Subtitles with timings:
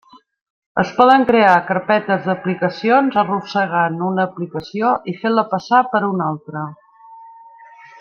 [0.83, 6.69] Es poden crear carpetes d'aplicacions arrossegant una aplicació i fent-la passar per una altra.